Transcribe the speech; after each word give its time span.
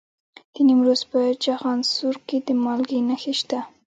د 0.53 0.55
نیمروز 0.67 1.01
په 1.11 1.19
چخانسور 1.43 2.15
کې 2.27 2.37
د 2.47 2.49
مالګې 2.63 2.99
نښې 3.07 3.33
شته. 3.39 3.59